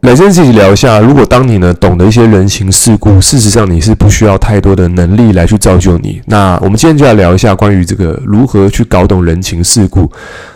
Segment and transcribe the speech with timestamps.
[0.00, 6.20] 来先自己聊一下，如果当你呢懂得一些人情世故，事实上你是不需要太多的能力来去造就你。
[6.26, 10.10] 那我们今天就要聊一下关于这个如何去搞懂人情世故。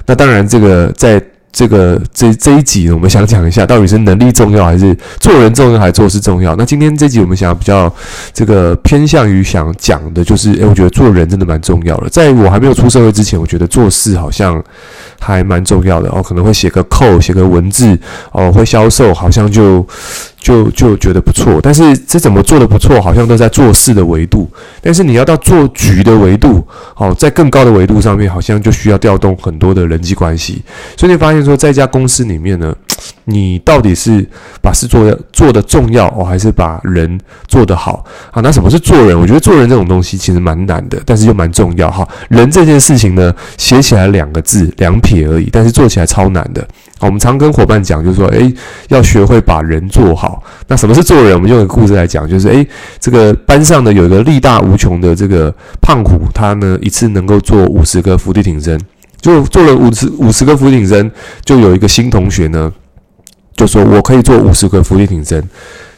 [0.07, 1.23] 那当然，这个在。
[1.55, 6.57] 这个这这一集呢，我们想讲一下，到底是能力重要还是做人重要，还是做事重要？
[6.57, 7.91] 那今天这集我们想比较
[8.33, 12.09] 这个偏向于想讲的，就是，诶，我觉得做人真的蛮重要的。
[12.11, 14.61] 在我还没有出社会之前，我觉得做事好像
[15.21, 17.97] 还蛮重要的哦，可能会写个扣写个文字
[18.33, 19.87] 哦，会销售，好像就。
[20.45, 24.47] 就就觉得不错，但是这怎么做的不错，好像都在做事的维度，
[24.83, 26.63] 但是你要到做局的维度，
[26.97, 30.63] 哦，在更高的维度上面，好像就需要调动很多的人际关系。
[30.99, 32.77] 所以你发现说，在一家公司里面呢，
[33.25, 34.27] 你到底是
[34.61, 38.05] 把事做的做的重要哦，还是把人做得好？
[38.31, 39.19] 好，那什么是做人？
[39.19, 42.07] 我觉得做人这种东西其实蛮难的，但是又蛮重要哈。
[42.29, 46.67] 人这件事情呢，写起来两个字两撇而已，但是做起来超难的。
[47.01, 48.53] 我们常跟伙伴讲，就是说，诶，
[48.89, 50.43] 要学会把人做好。
[50.69, 51.35] 那什么是做人？
[51.35, 52.67] 我们用一个故事来讲，就是诶，
[52.99, 58.81] 这个班上的有一个力大无穷的这个胖虎，他呢一次能够做五十个伏地挺身，
[59.21, 61.11] 就做了五十五十个伏地挺身，
[61.45, 62.73] 就有一个新同学呢
[63.57, 65.43] 就说：“我可以做五十个伏地挺身。”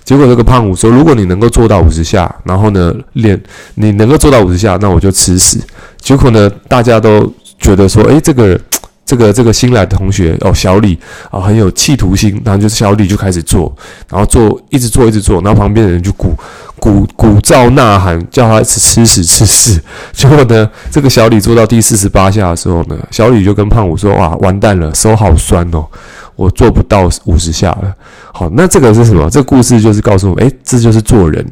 [0.04, 3.40] 结果这个胖虎说：“如果你能够做到五十下，然后呢练
[3.74, 5.58] 你能够做到五十下，那我就吃屎。”
[5.98, 8.58] 结果呢，大家都觉得说：“诶，这个。”
[9.06, 10.98] 这个这个新来的同学哦，小李
[11.30, 13.72] 啊，很有企图心，然后就是小李就开始做，
[14.10, 16.34] 然后做一直做一直做，然后旁边的人就鼓
[16.80, 19.80] 鼓鼓噪呐喊，叫他吃屎吃屎。
[20.12, 25.86] 结果呢，这个小李做到第四十八下的时候呢，小李就跟胖虎说：“哇，完蛋了，手好酸哦，
[26.37, 27.92] 我做不到五十下了。”
[28.33, 29.29] 好，那这个是什么？
[29.29, 31.45] 这个故事就是告诉我们，诶，这就是做人。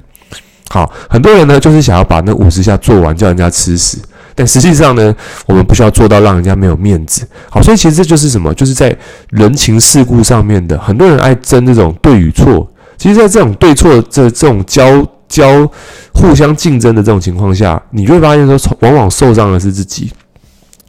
[0.69, 3.99] 好，很多人呢就是想要把那五十下做完，叫人家吃屎。
[4.35, 5.15] 但实际上呢，
[5.47, 7.27] 我们不需要做到让人家没有面子。
[7.51, 8.53] 好，所以其实这就是什么？
[8.55, 8.97] 就是在
[9.31, 12.69] 人情世故上面的，很多人爱争这种对与错。
[12.97, 15.71] 其实，在这种对错这这种交交
[16.13, 20.11] 互相竞争的这种情况下，你就会发现说，往往受伤的是自己。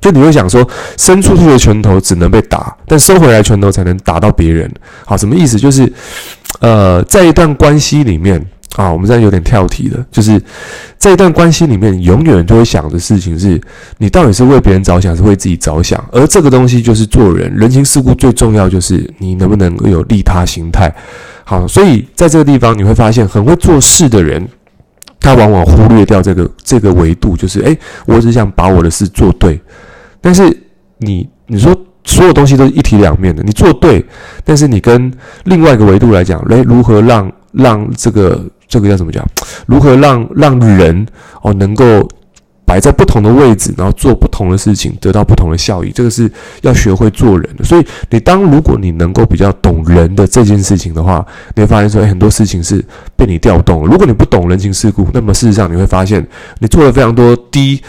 [0.06, 0.68] 就你会想说，
[0.98, 4.72] 伸出去的拳头只能被打，但收回来拳头才能打到别人。
[5.04, 5.58] 好，什么意思？
[5.58, 5.92] 就是，
[6.60, 8.46] 呃，在一段关系里面。
[8.76, 10.38] 啊，我们现在有点跳题了，就是
[10.98, 13.58] 在一段关系里面，永远都会想的事情是，
[14.00, 16.04] 你到底是为别人着想，是为自己着想？
[16.12, 20.94] 而这个东西就是做人，人情世故最重要就是你能不能有利他心态。
[21.46, 24.46] 好，所以在这个地方你会发现，很会做事的人，
[25.22, 29.58] 他往往忽略掉这个这个维度，就是诶，我只想把我的事做对。
[30.26, 30.42] 但是
[30.98, 31.72] 你你说
[32.04, 34.04] 所有东西都是一体两面的，你做对，
[34.44, 35.14] 但是你跟
[35.44, 38.44] 另外一个维度来讲，诶，如何让让这个。
[38.68, 39.24] 这个要怎么讲？
[39.68, 41.06] 如何让让人
[41.44, 42.10] 哦能够
[42.66, 45.92] 摆在不同的位置，然后做不同的事情，得到不同的效益？
[45.92, 46.30] 这个是
[46.64, 47.64] 要学会做人的。
[47.64, 51.24] 所以，你当如果你能够比较懂人的这件事情的话，
[51.56, 52.84] 你会发现说，诶，很多事情是
[53.16, 53.86] 被你调动。
[53.86, 57.80] 如果你不懂人情世故，那么事实上你会发现，你做了非常多低，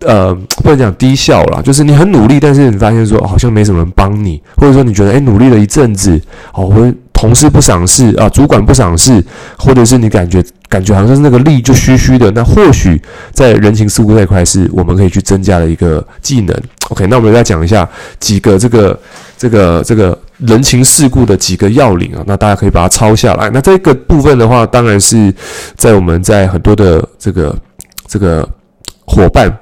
[0.00, 6.20] 呃，不能讲低效啦，就是你很努力，但是你发现说好像没什么人帮你，或者说你觉得诶，努力了一阵子，
[6.52, 6.94] 哦，会。
[7.12, 9.22] 同事不赏识啊，主管不赏识，
[9.58, 12.98] 或者是你感觉感觉好像是那个力就虚虚的，那或许
[13.30, 16.56] 在人情世故这一块是我们可以去增加的一个技能。
[16.88, 17.86] OK，那我们再讲一下
[18.18, 18.98] 几个这个
[19.36, 23.50] 这个这个人情世故的几个要领啊，那大家可以把它抄下来。
[23.50, 25.30] 那这个部分的话，当然是
[25.76, 27.54] 在我们在很多的这个
[28.06, 28.48] 这个
[29.04, 29.54] 伙伴。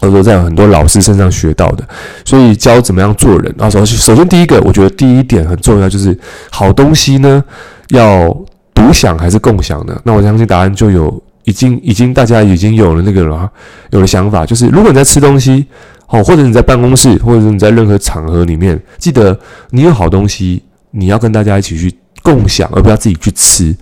[0.00, 1.84] 或者说在很多老师身上学到的，
[2.24, 3.68] 所以教怎么样做人啊。
[3.68, 6.16] 首先，首先第一个，我觉得第一点很重要，就是
[6.50, 7.42] 好东西呢
[7.88, 8.28] 要
[8.72, 10.00] 独享还是共享呢？
[10.04, 13.50] 那我相信答案就有已经已经大家已经有了那个了，
[13.90, 15.66] 有了想法，就是如果你在吃东西，
[16.06, 19.36] 哦，或者你在办公室，或者是你在任何场合里面，记得
[19.70, 21.92] 你有好东西，你要跟大家一起去
[22.22, 23.76] 共享，而不要自己去吃。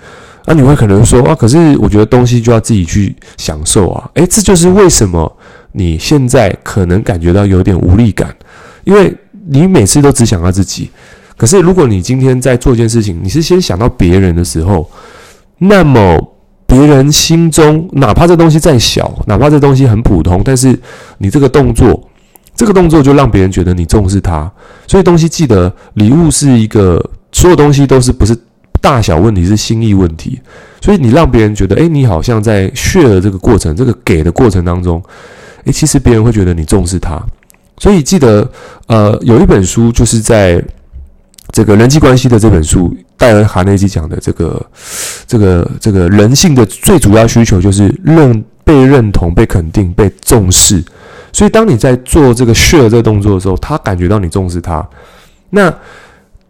[0.47, 4.09] 那你会可能说啊，可是我觉得东西就要自己去享受啊。
[4.15, 5.36] 诶，这就是为什么。
[5.79, 8.35] 你现在可能感觉到有点无力感，
[8.85, 9.15] 因为
[9.47, 10.91] 你每次都只想到自己。
[11.37, 14.91] 可是，如果你今天在做一件事情，你是先想到别人的时候，
[15.59, 16.19] 那么
[16.67, 20.75] 别人心中哪怕这东西再小，哪怕这东西很普通，但是
[21.19, 22.09] 你这个动作，
[22.55, 24.51] 这个动作就让别人觉得你重视他。
[24.87, 26.99] 所以，东西记得，礼物是一个
[27.33, 28.35] 所有东西都是不是
[28.81, 30.41] 大小问题，是心意问题。
[30.81, 35.03] 所以，你让别人觉得，诶，你好像在血的这个过程，这个给的过程当中。
[35.67, 37.21] 诶，其实别人会觉得你重视他，
[37.79, 38.51] 所以记得，
[38.87, 40.65] 呃，有一本书就是在
[41.53, 44.65] 这个人际关系的这本书，戴尔·卡内基讲的这个，
[45.27, 50.83] 这个，这个人性的最主要需求就是认被认同、被肯定、被重视。
[51.33, 54.87] 所以当你在做这个 share 这个动作的时候，他感觉到你重视他，
[55.51, 55.73] 那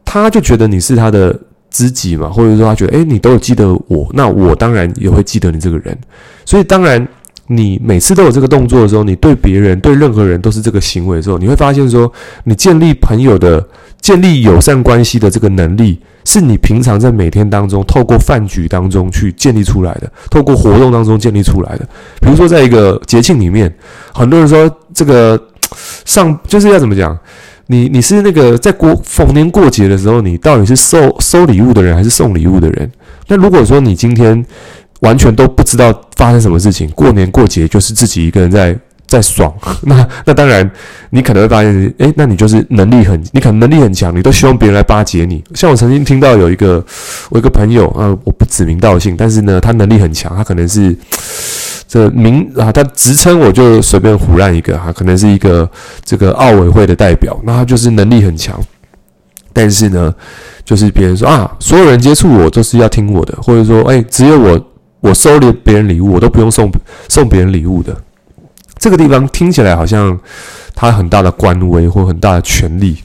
[0.04, 1.36] 他就觉得你是他的
[1.70, 5.96] 知己嘛，或者说他觉得，诶，你都有记得我，那我当然也会记得你这个人。
[6.44, 7.06] 所以，当然
[7.48, 12.12] 你每次都有这个动作的时候，你对别人、对任何人都是这个行为的时候，你会发现说，
[12.44, 13.64] 你建立朋友的、
[14.00, 21.88] 建立友善关系的这个能力，是你平常在每天当中透过饭局当中去建立出来的，透过活动当中建立出来的。
[22.20, 23.72] 比如说，在一个节庆里面，
[24.12, 25.40] 很多人说这个
[26.04, 27.16] 上就是要怎么讲？
[27.68, 32.90] 你你是那个在过逢年过节的时候，你到底是收收礼物的人还是送礼物的人？
[33.26, 34.44] 那如果说你今天
[35.00, 38.76] 完全都不知道发生什么事情，过年过节就是自己一个人在
[39.06, 39.52] 在爽，
[39.82, 40.68] 那那当然
[41.10, 45.42] 你可能会发现，诶，那你就是能力很，你可能能力很强，你都希望别人来巴结你。
[45.54, 46.84] 像我曾经听到有一个
[47.30, 50.96] 我一个朋友，呃，我不指名道姓，但是呢，他能力很强，他可能是。
[51.88, 55.70] 这名啊，他职称我就随便胡烂一个哈，可能是一个
[56.04, 58.60] 这个奥委会的代表，那他就是能力很强，
[59.52, 60.12] 但是呢，
[60.64, 64.60] 就是别人说啊，所有人接触我都是要听我的，或者说，哎，只有我
[65.00, 66.70] 我收留别人礼物，我都不用送
[67.08, 67.96] 送别人礼物的。
[68.78, 70.18] 这个地方听起来好像
[70.74, 72.98] 他很大的官威或很大的权力，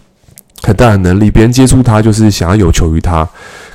[0.64, 3.28] 很大的能力，别人接触他就是想要有求于他。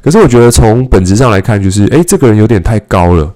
[0.02, 3.32] 可是我觉得从本质上来看，就是哎，这个人有点太高了。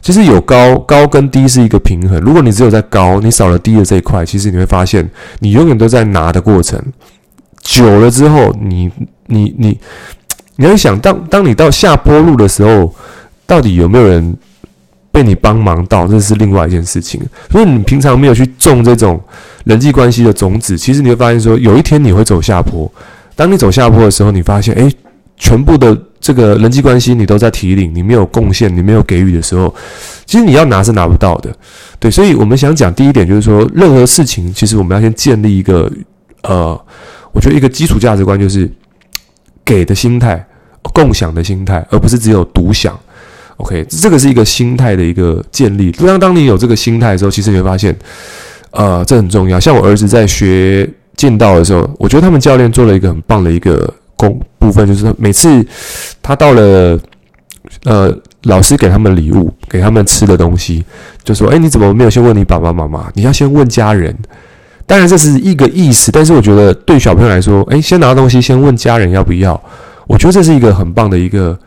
[0.00, 2.20] 其实有高高跟低是一个平衡。
[2.20, 5.08] 如果你只有在高，你少了低的这一块，其实你会发现，
[5.38, 6.78] 你永远都在拿的过程。
[7.62, 8.90] 久了之后，你
[9.26, 9.80] 你你，
[10.56, 12.94] 你要想，当当你到下坡路的时候，
[13.46, 14.36] 到底有没有人
[15.10, 16.06] 被你帮忙到？
[16.06, 17.20] 这是另外一件事情。
[17.50, 19.20] 所以你平常没有去种这种
[19.64, 22.90] 人际关系的种子，其实你会发现说，有一天你会走下坡。
[23.36, 24.90] 当你走下坡的时候，你发现，诶，
[25.36, 25.96] 全部的。
[26.24, 29.74] 这个人际关系你都在提领，你没有贡献，你没有给予的时候，
[30.24, 31.54] 其实你要拿是拿不到的，
[32.00, 32.10] 对。
[32.10, 35.92] 所以我们想讲第一点就是说，任何事情其实我们要先建立一个，
[36.44, 36.68] 呃，
[37.30, 38.66] 我觉得一个基础价值观就是
[39.66, 40.42] 给的心态，
[40.94, 42.98] 共享的心态，而不是只有独享。
[43.56, 45.90] OK，这个是一个心态的一个建立。
[45.92, 47.96] 当当你有这个心态的时候，其实你会发现，
[48.70, 49.58] 呃，这很重要。
[49.60, 53.92] 像我儿子在学剑道的时候，我觉得他们教练做了一个很棒的一个。
[54.16, 55.66] 功部分就是每次
[56.22, 56.96] 他到了，
[57.82, 60.84] 呃，老师给他们礼物，给他们吃的东西，
[61.24, 63.10] 就说：“哎，你怎么没有先问你爸爸妈妈？
[63.14, 64.16] 你要先问家人。”
[64.86, 69.60] 当然这是一个意思，但是我觉得对小朋友来说，哎，先拿东西先问家人要不要，
[70.06, 71.58] 我觉得这是一个很棒的一个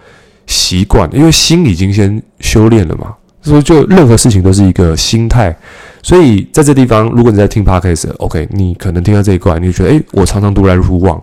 [0.47, 3.13] 习惯，因为心已经先修炼了嘛。
[3.43, 5.55] 所以就任何事情都是一个心态，
[6.01, 11.21] 所以在这地方，如果你在听 Podcast，OK，你可能听到这一块，你就觉得：“哎，我常常独来独往。”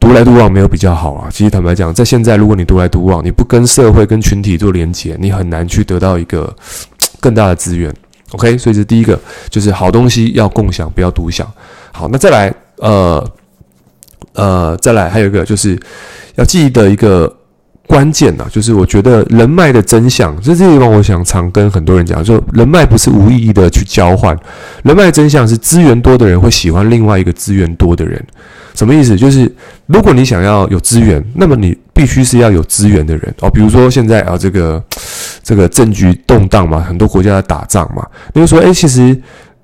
[0.00, 1.28] 独来独往没有比较好啊。
[1.30, 6.52] 其实坦白讲，在现在，如果你独来独往，你不跟社会、跟群体做连接，你很难去得到一个
[7.20, 7.94] 更大的资源。
[8.32, 9.16] OK，所以这第一个
[9.48, 11.46] 就是好东西要共享，不要独享。
[11.92, 13.30] 好，那再来，呃
[14.32, 15.78] 呃，再来还有一个就是
[16.34, 17.32] 要记得一个
[17.86, 24.36] 关键啊，就是我觉得人脉的真相，这这地方我想常跟很多人讲，就人脉不是无意义的去交换，
[24.82, 28.24] 人脉真相是资源多的人会喜欢另外一个资源多的人。
[28.74, 29.14] 什么意思？
[29.16, 29.52] 就是
[29.86, 33.50] 如果你想要有资源，那么你必须是要有资源的人哦。
[33.50, 34.82] 比如说现在啊，这个
[35.42, 38.06] 这个政局动荡嘛，很多国家在打仗嘛。
[38.32, 39.14] 你就说，诶，其实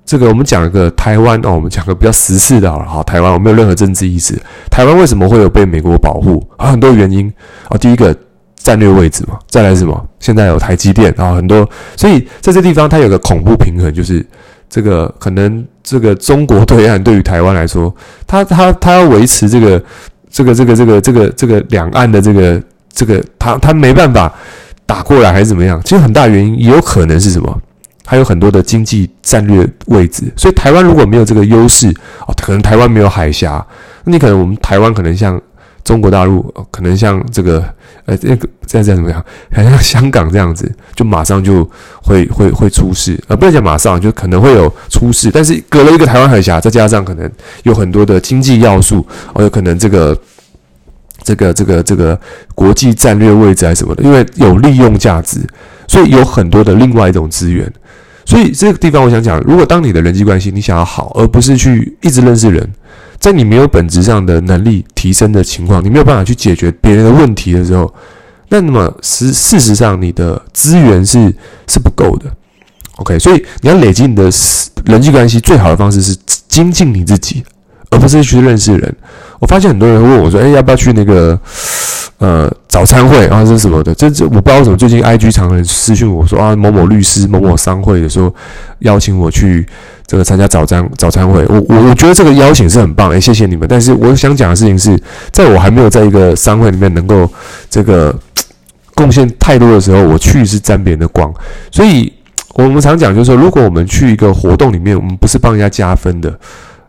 [0.09, 2.85] 这个我们讲一个台湾哦，我们讲个比较时事的好了。
[2.89, 4.35] 好，台湾我没有任何政治意思。
[4.71, 6.43] 台湾为什么会有被美国保护？
[6.57, 7.31] 啊，很多原因
[7.67, 7.77] 啊。
[7.77, 8.15] 第一个
[8.55, 10.03] 战略位置嘛，再来什么？
[10.19, 11.69] 现在有台积电啊，很多。
[11.95, 14.25] 所以在这地方，它有个恐怖平衡，就是。
[14.67, 19.83] 这个可能，这个中国对岸对于台湾来说，他他他要维持这个
[20.29, 22.59] 这个这个这个这个这个两岸的这个
[22.93, 24.31] 这个，他他没办法
[24.85, 25.79] 打过来还是怎么样？
[25.83, 27.61] 其实很大原因也有可能是什么？
[28.09, 31.89] 还有很多的经济战略位置，所以台湾如果没有这个优势
[32.27, 33.63] 哦，可能台湾没有海峡，
[34.03, 35.39] 那你可能我们台湾可能像。
[35.81, 37.63] 中国大陆可能像这个，
[38.05, 39.25] 呃，这个现在怎么样？
[39.55, 41.67] 好像香港这样子，就马上就
[42.03, 45.31] 会会会出事，呃，不要讲马上，就可能会有出事。
[45.33, 47.31] 但是隔了一个台湾海峡，再加上可能
[47.63, 50.15] 有很多的经济要素，哦，有可能这个
[51.23, 52.19] 这个这个这个
[52.53, 55.39] 国际战略位置还是什么的，因为有利用价值，
[55.89, 57.69] 所以有很多的另外一种资源。
[58.25, 62.71] 所以这个地方我想讲，如果当你的人际关系你想要好，而不是去一直认识人。
[63.19, 67.93] 在你没有本质上的能力提升的情况，你没有办法去解决别人的问题的时候，
[68.47, 71.33] 那么实事实上你的资源是
[71.67, 72.31] 是不够的。
[72.97, 74.29] OK，所以你要累积你的
[74.85, 76.15] 人际关系，最好的方式是
[76.47, 77.43] 精进你自己，
[77.89, 78.95] 而不是去认识人。
[79.39, 81.39] 我发现很多人问我说：“哎，要不要去那个
[82.19, 83.43] 呃早餐会啊？
[83.43, 88.33] 这什么的？”这这我不知道为什么最近 IG 常常私讯我说：“啊，某某律师、某某商会的时候
[88.79, 89.65] 邀请我去。”
[90.09, 91.45] 这个参加早餐早餐会。
[91.47, 93.67] 我我我觉得这个邀请是很棒，哎，谢谢你们。
[93.69, 94.99] 但是我想讲的事情是，
[95.31, 97.31] 在我还没有在一个商会里面能够
[97.69, 98.11] 这个
[98.95, 101.31] 贡献太多的时候，我去是沾别人的光。
[101.69, 102.11] 所以
[102.55, 106.39] 我们常讲就是说，如果我们去一个活动里面，我们不是帮人家加分的，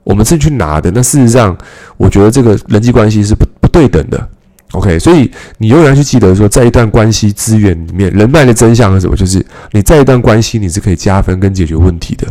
[0.04, 0.90] 我们是去拿的。
[0.90, 1.56] 那事实上，
[1.96, 4.28] 我觉得这个人际关系是不不对等的。
[4.72, 5.28] OK，所以
[5.58, 9.16] 你永远要去记得说，在一段关系资源里面，人脉的真相是什么？
[9.16, 12.24] 就是你在一段关系，你是可以加分跟解决问题的。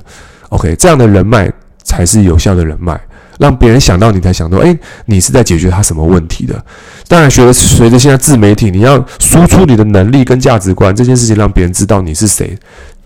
[0.47, 1.51] OK，这样的人脉
[1.83, 2.97] 才是有效的人脉，
[3.39, 6.63] 让别人想到你才想到，诶，你是在解决他什么问题的。
[7.09, 12.57] 当然，学了随着现在自媒体，你要输出你的能力跟价值观这件事情，让别人知道你是谁。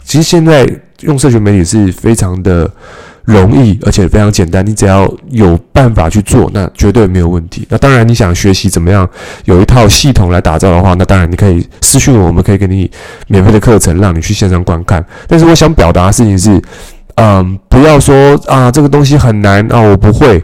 [0.03, 2.71] 其实现在用社群媒体是非常的。
[3.25, 4.65] 容易，而且非常简单。
[4.65, 7.65] 你只要有办法去做，那绝对没有问题。
[7.69, 9.07] 那当然，你想学习怎么样
[9.45, 12.89] 有一套系统来打造的话，那当然你可以私讯我，我们可以给你
[13.27, 15.03] 免费的课程，让你去线上观看。
[15.27, 16.61] 但是我想表达的事情是，
[17.15, 20.43] 嗯，不要说啊，这个东西很难啊，我不会。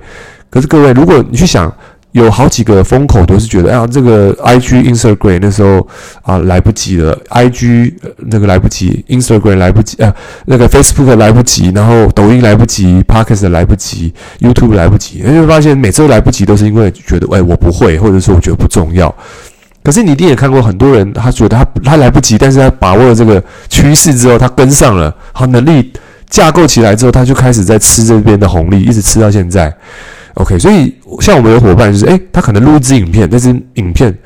[0.50, 1.74] 可是各位，如果你去想。
[2.12, 5.88] 有好几个风口都是觉得，哎呀，这个 I G Instagram 那时候
[6.24, 10.12] 啊来不及了，I G 那个来不及，Instagram 来不及，啊，
[10.46, 19.13] 那个 Facebook 来不及，然后抖音来不及，Podcast 来不及，YouTube 来不及，你会发现每次都来不及，都是因为觉得，哎，我不会，或者说我觉得不重要。
[19.84, 25.94] 可是你一定也看过很多人，他觉得他他来不及，但是他把握了这个趋势之后，他跟上了，好，能力
[26.28, 29.72] 架构起来之后，他就开始在吃这边的红利，一直吃到现在。
[30.39, 34.17] OK，所以像我们有伙伴就是，诶，他可能录一支影片，但是影片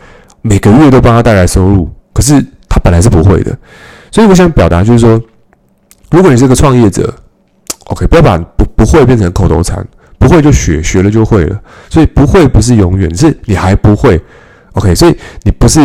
[0.43, 2.39] 每个月都帮他带来收入，可是
[2.69, 3.57] 他本来是不会的。
[4.11, 5.19] 所以我想表达就是说，
[6.11, 7.11] 如果你是个创业者
[7.85, 9.83] ，OK，不要把不不会变成口头禅，
[10.19, 11.59] 不会就学，学了就会了。
[11.89, 14.21] 所以不会不是永远，是你还不会。
[14.73, 15.79] OK，所以你不是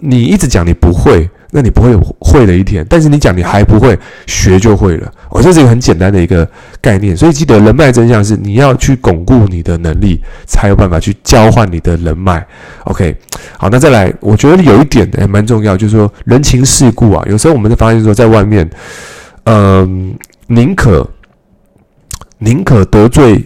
[0.00, 1.26] 你一直讲你不会。
[1.52, 5.12] 那你不会会的一天，但是你讲你还不会学就会了。
[5.30, 6.48] 哦，这是一个很简单的一个
[6.80, 12.46] 概念，所以记得人脉真相是你要去巩固你的能力，才有办法去交换你的人脉。
[12.84, 13.16] OK，
[13.58, 18.68] 好，那再来，我觉得有一点也蛮重要，就是说人情世故啊，有时候我们会发现说，在外面，
[19.44, 20.14] 嗯，
[20.46, 21.08] 宁可
[22.38, 23.44] 宁可得罪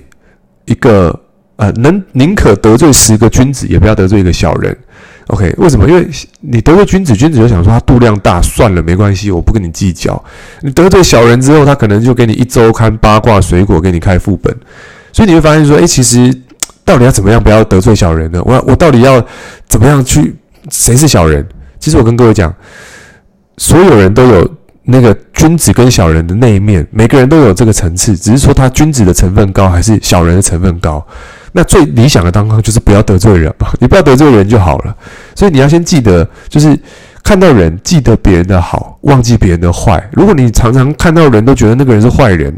[0.66, 1.18] 一个
[1.56, 4.76] 呃，能宁可得罪十个君子，也不要得罪一个小人。
[5.28, 5.88] OK，为什么？
[5.88, 6.07] 因为
[6.40, 10.23] 你得罪君子，君子就想说他度量大，算了，没关系，我不跟你计较。
[10.61, 14.54] 你得罪小人之后，他可能就给你一周刊八卦水果，给你开副本。
[15.12, 16.31] 所以你会发现说，诶，其实
[16.85, 18.43] 到底要怎么样不要得罪小人呢？
[18.45, 19.25] 我我到底要
[19.66, 20.37] 怎么样去？
[20.71, 21.47] 谁是小人？
[21.78, 22.54] 其实我跟各位讲，
[23.57, 24.50] 所有人都有
[24.83, 31.07] 那个君子跟小人的那一面，每个人都有这个层次，只是说他君子的成分高还是小人的成分高。
[31.56, 34.96] 那最理想的当中就是不要得罪人嘛， 你不要得罪人就好了。
[35.37, 36.76] 所以你要先记得，就是
[37.23, 40.04] 看到人记得别人的好，忘记别人的坏。
[40.12, 42.52] 如果你常常看到人都觉得那个人是坏人，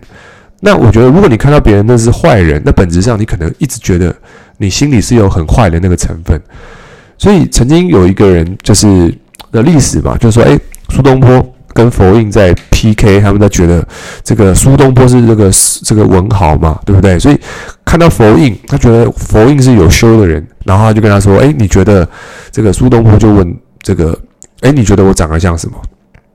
[0.61, 4.15] 那我觉得如果你看到别人那是坏人，那本质上你可能一直觉得
[4.57, 6.41] 你心里是有很坏的那个成分。
[7.19, 9.15] 所以曾经有一个人就是
[9.53, 11.47] 的历史嘛，就是说，诶，苏东坡。
[11.77, 13.87] 跟佛印在 PK，他们在觉得
[14.25, 15.51] 这个苏东坡是这个
[15.85, 17.19] 这个文豪嘛，对不对？
[17.19, 17.39] 所以
[17.85, 22.09] 看到佛印，他觉得佛印是有修的人，然后他就跟他说：“诶，你觉得
[22.51, 24.19] 这个苏东坡就问这个，
[24.63, 25.77] 诶，你觉得我长得像什么？”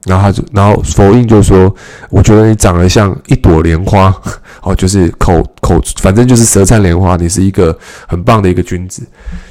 [0.06, 1.74] 然后他就，然后佛印就说
[2.12, 4.14] ：“我觉得你长得像一朵莲花，
[4.62, 7.76] 哦，就是口口，反正就是舌灿莲花，你是一个
[8.08, 9.02] 很棒的一个君子。”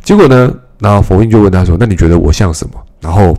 [0.04, 3.36] 结果呢，然后佛印就问他说：“那你觉得我像什么？”然后。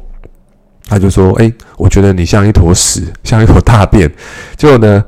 [0.91, 4.11] 他就说：“哎，我觉得你像一坨屎， 像一坨大便。”
[4.57, 5.01] 结果呢，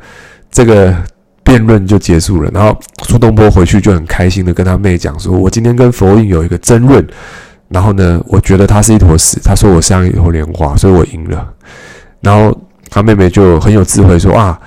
[0.50, 0.96] 这个
[1.44, 2.50] 辩论就结束了。
[2.54, 7.06] 然后苏东坡回去就很开心的跟他妹讲说：“我今天跟佛印有一个争论，
[7.68, 11.46] 然后呢，我觉得他是一坨屎，他说我像一坨莲花，所以我赢了。”
[12.22, 12.58] 然后
[12.90, 14.58] 他妹妹就很有智慧说：“啊，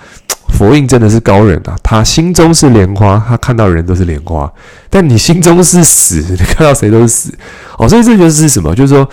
[0.51, 1.75] 佛印真的是高人啊！
[1.83, 4.53] 他心中是莲花，他看到人都是莲花，
[4.91, 7.33] 但你心中是屎，你看到谁都是屎。
[7.79, 8.75] 哦，所以这就是什么？
[8.75, 9.09] 就是说。”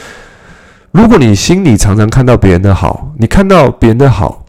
[0.94, 4.46] 如果你心里常常看到别人的好，你看到别人的好，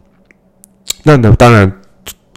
[1.03, 1.73] 那呢，当然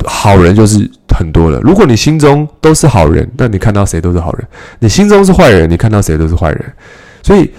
[0.06, 1.60] 好人就是很多了。
[1.62, 4.48] 如果你心中都是好人，那你看到谁都是好人；
[4.80, 6.74] 你心中是坏人，你看到谁都是坏人。
[7.22, 7.52] 所以，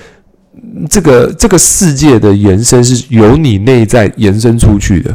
[0.88, 5.14] 这个这个世界的延伸是由你内在延伸出去的。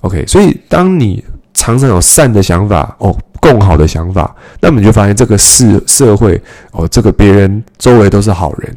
[0.00, 1.22] OK，所以当你
[1.52, 6.40] 常常有善的想法，哦，共好的想法，那么你就发现这个世社会，
[6.72, 8.74] 哦，这个别人周围都是好人。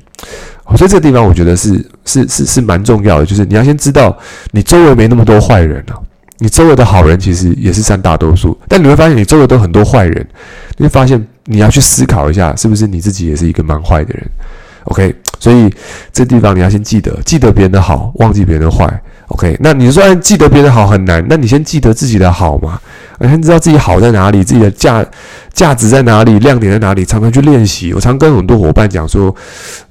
[0.78, 1.74] 所以这个地方我觉得是
[2.06, 4.18] 是是是蛮重要的，就是你要先知道
[4.52, 6.00] 你周围没那么多坏人啊，
[6.40, 10.28] 你周围的好人其实也是占大多数，但你会发现你周围都很多坏人，
[10.78, 14.30] 你会发现你要去思考一下，是不是你自己也是一个蛮坏的人
[14.86, 15.70] ？OK，所以
[16.14, 18.88] 这地方你要先记得，记得别人的好，忘记别人的坏。
[19.28, 22.80] OK，那你说记得别人的好很难，那你先记得自己的好嘛，
[23.20, 25.06] 你先知道自己好在哪里，自己的价
[25.52, 27.94] 价值在哪里，亮点在哪里，常常去练习。
[27.94, 29.36] 我常跟很多伙伴讲说，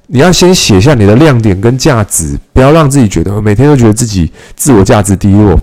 [0.07, 5.59] 你要先写下你的亮点跟价值，不要让自己觉得每天都觉得自己自我价值低落。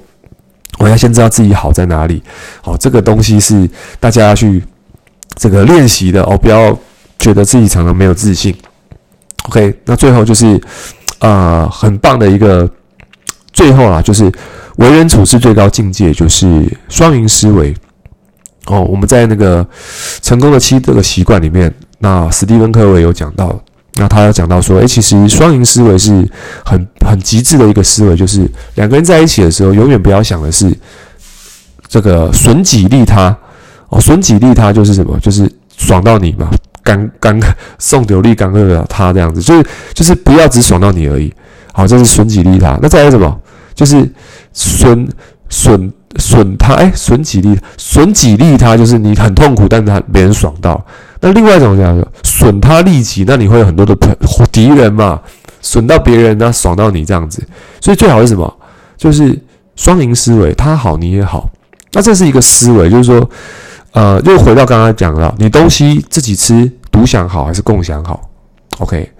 [0.79, 2.23] 我要先知道自己好在哪里，
[2.63, 3.69] 好，这个东西是
[3.99, 4.63] 大家要去
[5.35, 6.79] 这个练习的哦，不要
[7.19, 8.55] 觉得自己常常没有自信。
[9.49, 10.57] OK，那最后就是
[11.19, 12.69] 啊、呃，很棒的一个。
[13.53, 14.31] 最后啊，就是
[14.77, 17.75] 为人处事最高境界就是双赢思维
[18.67, 18.81] 哦。
[18.83, 19.67] 我们在那个
[20.23, 23.61] 成功的七这个习惯里面，那史蒂芬柯维有讲到，
[23.95, 26.27] 那他有讲到说，诶，其实双赢思维是
[26.65, 30.73] 很很极致的一个思维，就是两个人在一起的时候，永远不要想的是
[31.89, 33.37] 这个损己利他
[33.89, 35.19] 哦，损己利他就是什么？
[35.19, 36.49] 就是爽到你嘛，
[36.83, 37.41] 刚刚
[37.79, 41.33] 送酒力，刚饿了他这样子，就是就是不要只爽到你而已。
[41.73, 42.79] 好，这是损己利他。
[42.83, 43.41] 那再来什么？
[43.75, 44.07] 就是
[44.53, 45.09] 损
[45.49, 50.85] 损损他，哎，损己利损己利他，就是你很痛苦，但是他别人爽到。
[51.21, 54.15] 那另外一种叫做损他利己，那你会有很多的朋
[54.51, 55.21] 敌人嘛，
[55.63, 57.43] 损到别人，那爽到你这样子。
[57.81, 58.53] 所以最好是什么？
[58.97, 59.39] 就是
[59.77, 61.49] 双赢思维，他好你也好。
[61.93, 63.31] 那这是一个思维，就是说，
[63.93, 68.31] 呃，又回到刚刚讲了，你东西自己吃，独享好还是共享好
[68.79, 69.11] ？OK，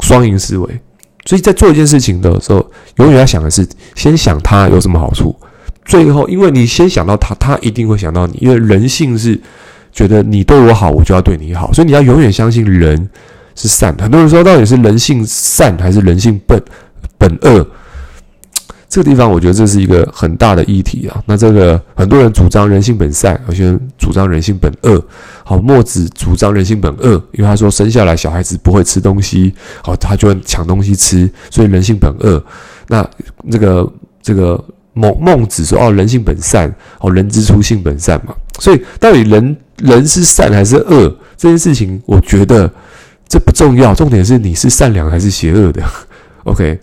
[0.00, 0.80] 双赢思维。
[1.26, 2.64] 所以在做一件事情的时候，
[2.96, 5.34] 永远要想的是先想他有什么好处，
[5.84, 9.38] 最后，因为你先想到他，他一定会想到你，因为人性是
[9.92, 13.08] 觉得你对我好，我就要对你好，所以你要永远相信人
[13.54, 13.94] 是善。
[13.98, 16.62] 很多人说，到底是人性善还是人性本
[17.16, 17.66] 本恶？
[18.90, 21.22] 这个地方，我觉得这是一个很大的议题啊。
[21.24, 25.00] 那这个很多人主张人性本善，有些人主张人性本恶。
[25.44, 32.44] 好，墨子主张人性本恶，因为他说生下来小孩子不会吃东西，好，他就会抢东西吃，所以人性本恶。
[32.88, 33.08] 那
[33.48, 38.34] 这个这个孟孟子说哦，人性本善，哦，人之初性本善嘛。
[38.58, 42.68] 所以到底人人是善还是恶这件事情，我觉得
[43.28, 45.80] 这不重要，重点是你是善良还是邪恶的。
[46.42, 46.76] OK。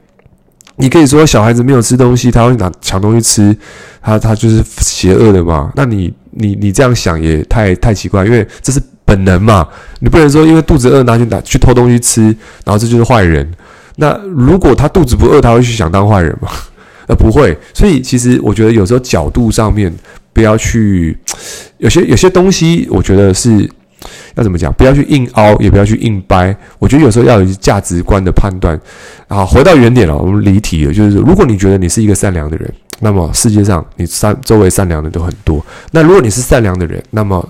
[0.79, 3.57] 你可以说小孩子没有吃东西，他会拿抢东西吃，
[4.01, 5.71] 他他就是邪恶的嘛？
[5.75, 9.67] 那你你你这样想也太太奇怪，因为这是本能嘛。
[9.99, 12.23] 你不能说因为肚子饿拿去拿去偷东西吃，
[12.63, 13.51] 然后这就是坏人。
[13.95, 16.49] 那如果他肚子不饿，他会去想当坏人吗？
[17.07, 17.57] 呃，不会。
[17.73, 19.91] 所以其实我觉得有时候角度上面
[20.31, 21.17] 不要去，
[21.79, 23.69] 有些有些东西我觉得是。
[24.37, 24.71] 要怎么讲？
[24.73, 26.55] 不要去硬凹，也不要去硬掰。
[26.79, 28.79] 我觉得有时候要有价值观的判断。
[29.27, 30.93] 啊，回到原点了，我们离题了。
[30.93, 35.63] 就是如果你觉得你是一个善良的人，那么世界上你善周围善良的都很多。
[35.91, 37.47] 那如果你是善良的人，那么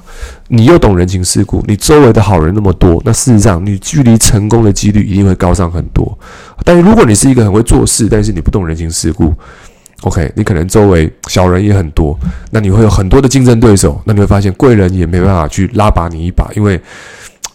[0.47, 6.17] 你又懂人情世故，你周围的好人那么多，那事实上你距离成功的几率一定会高上很多。
[6.65, 9.33] 但是如果你是一个很会做事，但是你不懂人情世故
[10.01, 12.17] ，OK，你可能周围小人也很多，
[12.51, 16.79] 那你会有很多的竞争对手，那你会发现贵人也没办法去拉拔你一把，因为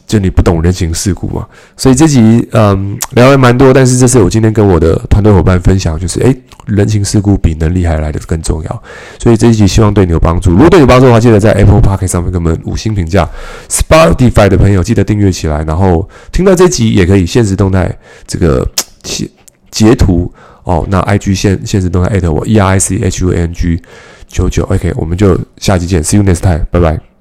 [0.07, 1.47] 就你不懂人情世故嘛。
[1.77, 8.83] 所以这集嗯聊了蛮多，但是这是我今天跟我的团队伙伴分享，就是诶，人情世故比能力还来得更重要。
[9.19, 10.51] 所以这一集希望对你有帮助。
[10.51, 13.27] 如果对你有帮助的话，记得在 Apple Podcast 上面给我们五星评价。
[13.71, 17.91] Spotify 的朋友记得订阅起来，然后听到这集也可以现实动态
[18.27, 18.69] 这个
[19.03, 19.27] 截
[19.71, 20.31] 截图。
[20.65, 23.83] 哦，那 I G 现现实动态艾特我 E R I C H U N G
[24.29, 27.12] 九九，OK，我们就下期见，See you next time，拜拜。